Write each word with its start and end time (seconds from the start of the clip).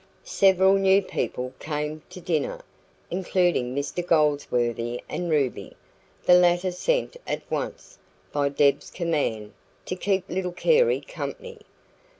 Several 0.23 0.79
new 0.79 1.03
people 1.03 1.53
came 1.59 2.01
to 2.09 2.19
dinner, 2.19 2.63
including 3.11 3.75
Mr 3.75 4.03
Goldsworthy 4.03 4.99
and 5.07 5.29
Ruby 5.29 5.75
the 6.25 6.33
latter 6.33 6.71
sent 6.71 7.17
at 7.27 7.43
once, 7.51 7.99
by 8.31 8.49
Deb's 8.49 8.89
command, 8.89 9.53
to 9.85 9.95
keep 9.95 10.27
little 10.27 10.53
Carey 10.53 11.01
company. 11.01 11.59